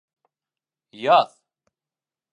Яҙ 1.03 1.37